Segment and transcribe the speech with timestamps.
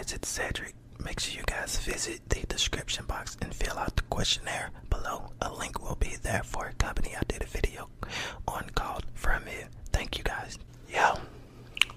[0.00, 0.74] Guys, it's Cedric.
[1.04, 5.30] Make sure you guys visit the description box and fill out the questionnaire below.
[5.42, 7.90] A link will be there for a company I did a video
[8.48, 9.66] on called From It.
[9.92, 10.58] Thank you guys.
[10.88, 11.18] Yo,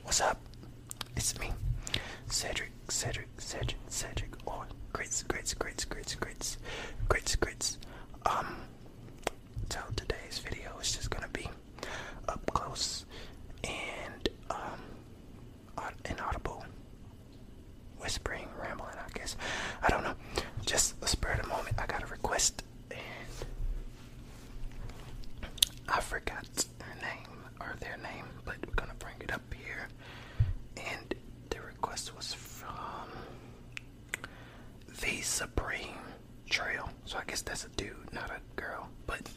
[0.03, 0.37] what's up?
[1.15, 1.51] It's me,
[2.27, 6.57] Cedric, Cedric, Cedric, Cedric, or Grits, Grits, Grits, Grits, Grits,
[7.07, 7.77] Grits, Grits.
[8.25, 8.57] Um,
[9.69, 11.47] so today's video is just gonna be
[12.27, 13.05] up close
[13.63, 16.65] and um, inaudible
[17.99, 19.35] whispering, rambling, I guess.
[19.81, 20.15] I don't know.
[20.65, 21.75] Just a spur of the moment.
[21.79, 22.99] I got a request and
[25.87, 26.45] I forgot
[26.81, 27.27] her name
[27.59, 29.87] or their name, but we're gonna bring it up here.
[30.77, 31.13] And
[31.49, 33.09] the request was from
[35.01, 35.97] the Supreme
[36.49, 36.89] Trail.
[37.05, 38.89] So I guess that's a dude, not a girl.
[39.07, 39.29] But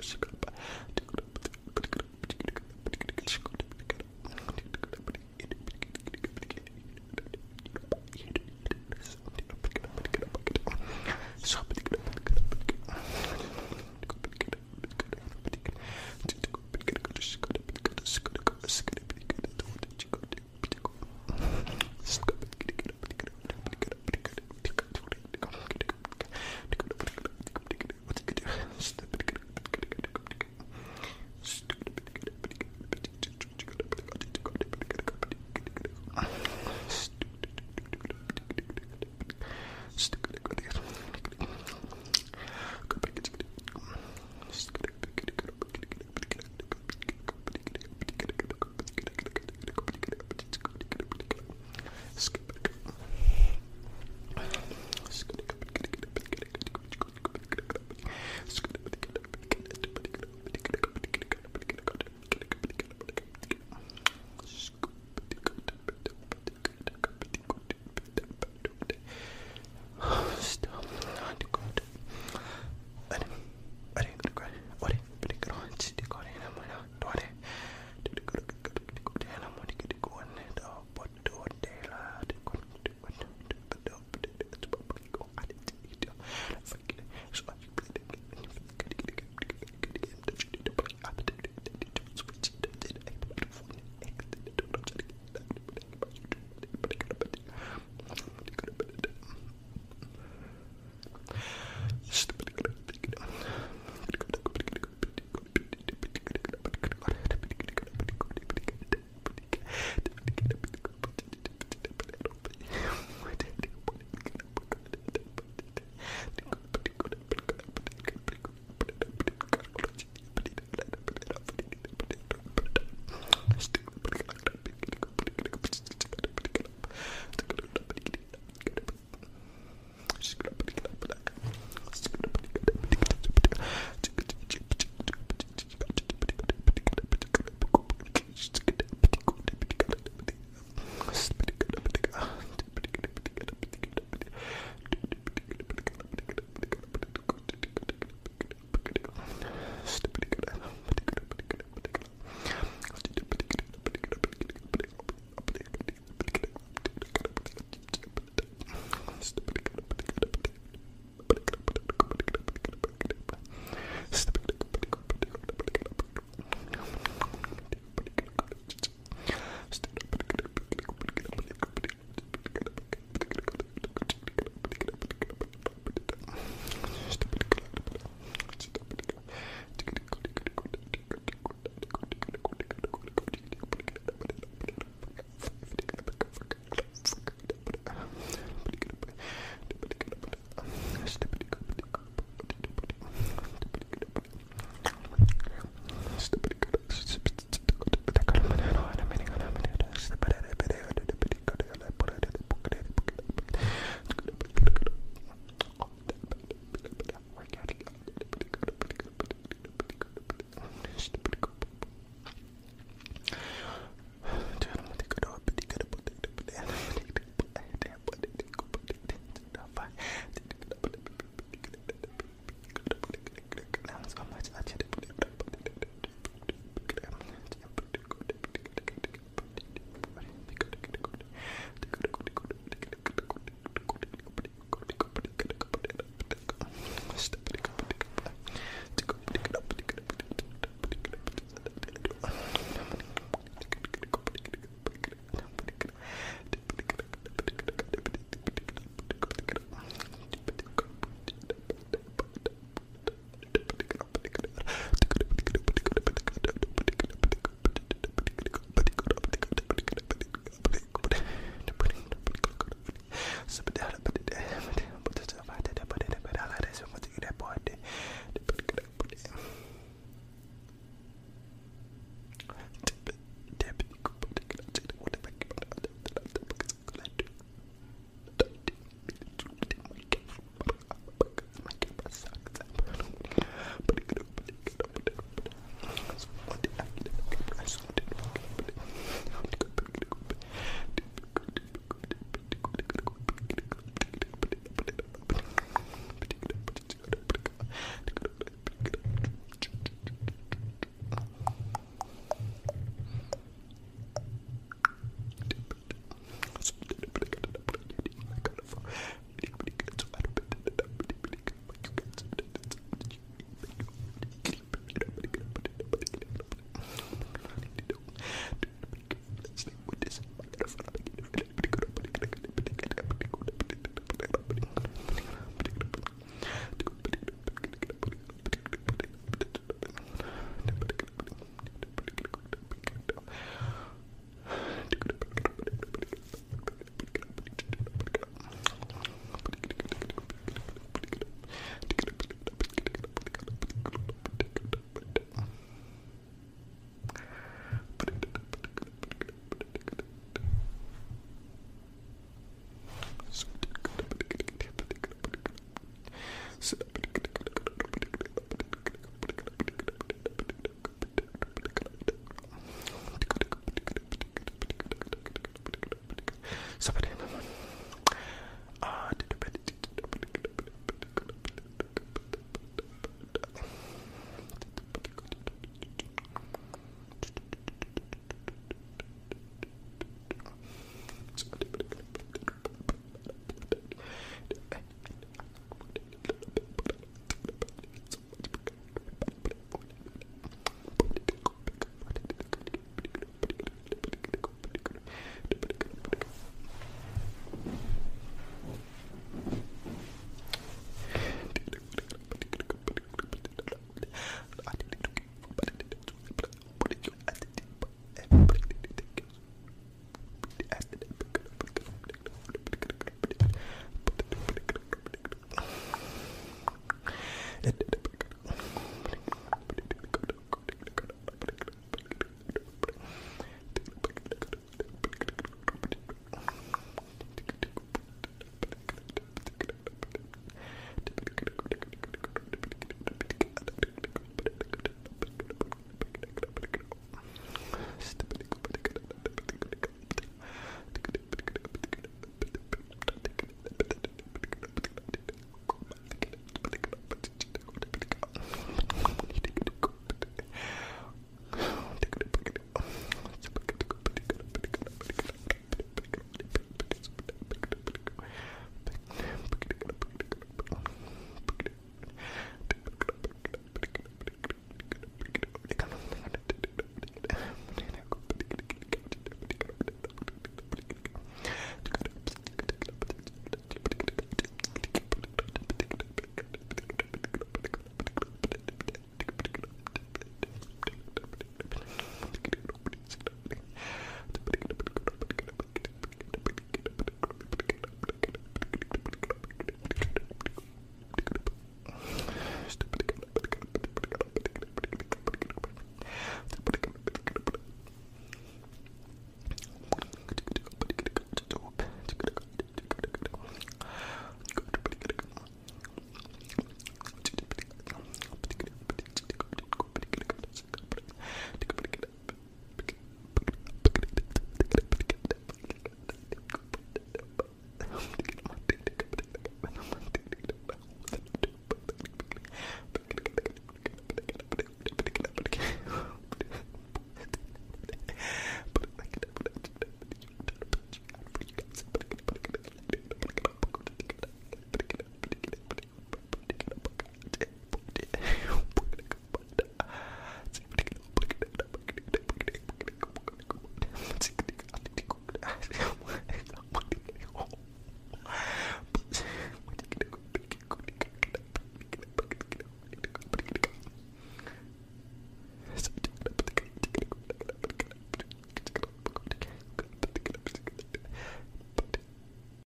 [0.00, 0.39] Спасибо.
[54.40, 54.79] I love them.